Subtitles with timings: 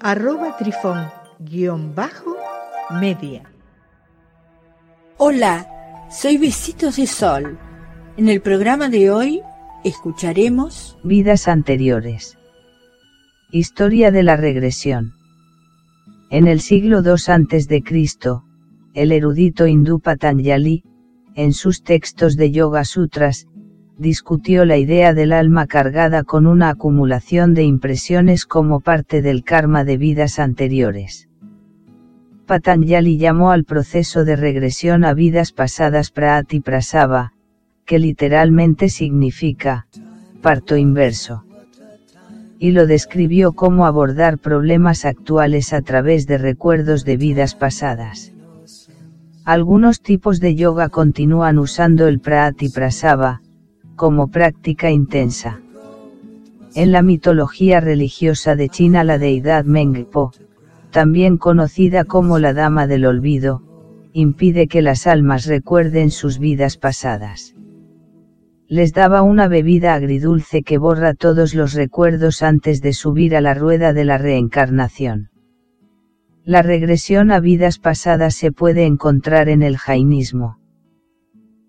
[0.00, 3.42] arroba trifón-media.
[5.16, 7.58] Hola, soy Besitos de Sol.
[8.16, 9.42] En el programa de hoy
[9.84, 12.38] escucharemos Vidas anteriores.
[13.50, 15.14] Historia de la regresión.
[16.30, 17.82] En el siglo II a.C.,
[18.94, 20.84] el erudito hindú Patanjali,
[21.34, 23.46] en sus textos de Yoga Sutras,
[23.98, 29.84] discutió la idea del alma cargada con una acumulación de impresiones como parte del karma
[29.84, 31.28] de vidas anteriores.
[32.46, 37.32] Patanjali llamó al proceso de regresión a vidas pasadas Prati Prasava,
[37.86, 39.86] que literalmente significa,
[40.42, 41.44] parto inverso.
[42.58, 48.32] Y lo describió como abordar problemas actuales a través de recuerdos de vidas pasadas.
[49.44, 53.40] Algunos tipos de yoga continúan usando el Prati Prasava,
[53.96, 55.60] como práctica intensa.
[56.74, 60.32] En la mitología religiosa de China la deidad Mengpo,
[60.90, 63.62] también conocida como la Dama del Olvido,
[64.12, 67.54] impide que las almas recuerden sus vidas pasadas.
[68.68, 73.54] Les daba una bebida agridulce que borra todos los recuerdos antes de subir a la
[73.54, 75.30] rueda de la reencarnación.
[76.44, 80.58] La regresión a vidas pasadas se puede encontrar en el jainismo.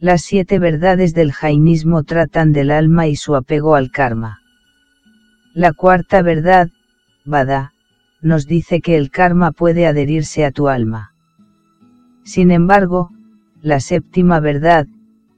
[0.00, 4.40] Las siete verdades del jainismo tratan del alma y su apego al karma.
[5.54, 6.70] La cuarta verdad,
[7.24, 7.72] Vada,
[8.20, 11.12] nos dice que el karma puede adherirse a tu alma.
[12.24, 13.10] Sin embargo,
[13.62, 14.86] la séptima verdad,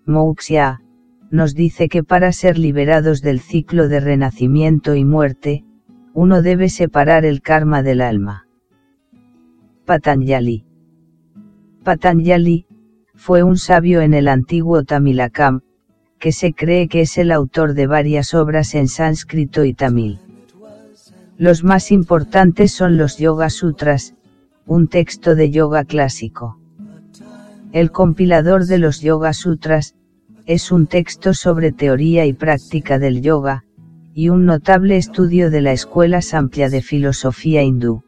[0.05, 0.81] Moksha,
[1.31, 5.65] nos dice que para ser liberados del ciclo de renacimiento y muerte,
[6.15, 8.47] uno debe separar el karma del alma.
[9.85, 10.65] Patanjali.
[11.85, 12.66] Patanjali,
[13.17, 15.63] fue un sabio en el antiguo Tamilakam,
[16.19, 20.21] que se cree que es el autor de varias obras en sánscrito y tamil.
[21.37, 24.15] Los más importantes son los Yoga Sutras,
[24.65, 26.59] un texto de yoga clásico.
[27.73, 29.95] El compilador de los Yoga Sutras,
[30.47, 33.65] es un texto sobre teoría y práctica del yoga,
[34.15, 38.06] y un notable estudio de la escuela amplia de filosofía hindú.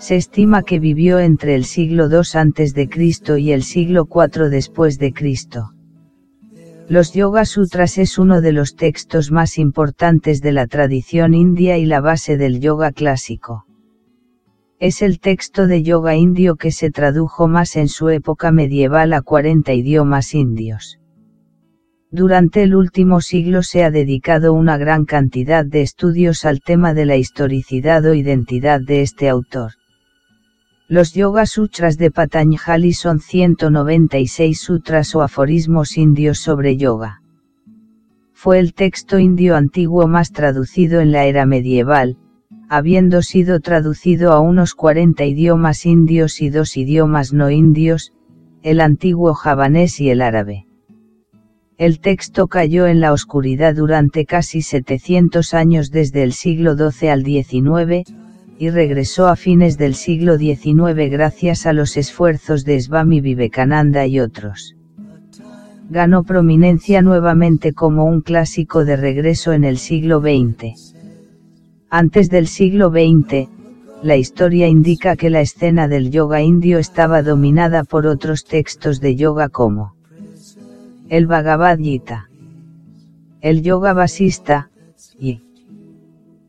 [0.00, 2.88] Se estima que vivió entre el siglo II a.C.
[3.38, 5.74] y el siglo IV después de Cristo.
[6.88, 11.84] Los Yoga Sutras es uno de los textos más importantes de la tradición india y
[11.84, 13.66] la base del yoga clásico.
[14.78, 19.20] Es el texto de yoga indio que se tradujo más en su época medieval a
[19.20, 20.98] 40 idiomas indios.
[22.10, 27.04] Durante el último siglo se ha dedicado una gran cantidad de estudios al tema de
[27.04, 29.72] la historicidad o identidad de este autor.
[30.90, 37.22] Los Yoga Sutras de Patanjali son 196 sutras o aforismos indios sobre yoga.
[38.32, 42.16] Fue el texto indio antiguo más traducido en la era medieval,
[42.68, 48.12] habiendo sido traducido a unos 40 idiomas indios y dos idiomas no indios,
[48.64, 50.66] el antiguo javanés y el árabe.
[51.78, 57.24] El texto cayó en la oscuridad durante casi 700 años desde el siglo XII al
[57.24, 58.12] XIX,
[58.60, 64.20] y regresó a fines del siglo XIX gracias a los esfuerzos de Swami Vivekananda y
[64.20, 64.76] otros.
[65.88, 70.94] Ganó prominencia nuevamente como un clásico de regreso en el siglo XX.
[71.88, 73.48] Antes del siglo XX,
[74.02, 79.16] la historia indica que la escena del yoga indio estaba dominada por otros textos de
[79.16, 79.94] yoga como
[81.08, 82.28] el Bhagavad Gita,
[83.40, 84.68] el Yoga Vasista,
[85.18, 85.40] y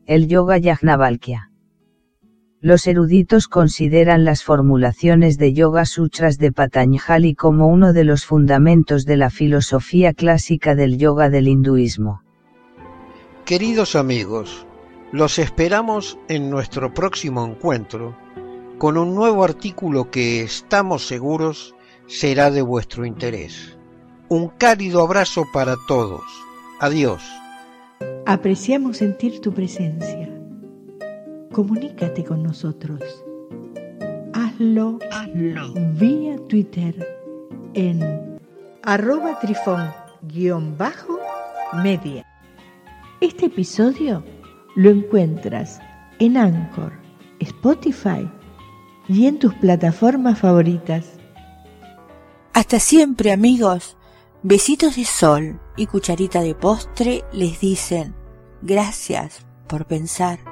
[0.04, 1.51] el Yoga Yajnavalkya.
[2.62, 9.04] Los eruditos consideran las formulaciones de Yoga Sutras de Patanjali como uno de los fundamentos
[9.04, 12.22] de la filosofía clásica del yoga del hinduismo.
[13.44, 14.64] Queridos amigos,
[15.10, 18.16] los esperamos en nuestro próximo encuentro
[18.78, 21.74] con un nuevo artículo que estamos seguros
[22.06, 23.76] será de vuestro interés.
[24.28, 26.22] Un cálido abrazo para todos.
[26.78, 27.24] Adiós.
[28.24, 30.31] Apreciamos sentir tu presencia
[31.52, 33.00] comunícate con nosotros.
[34.32, 35.72] Hazlo, Hazlo.
[35.94, 37.06] vía Twitter
[37.74, 38.40] en
[38.82, 42.26] arroba trifón-media.
[43.20, 44.24] Este episodio
[44.74, 45.80] lo encuentras
[46.18, 46.92] en Anchor,
[47.38, 48.28] Spotify
[49.08, 51.18] y en tus plataformas favoritas.
[52.52, 53.96] Hasta siempre amigos.
[54.44, 58.12] Besitos de sol y cucharita de postre les dicen
[58.60, 60.51] gracias por pensar.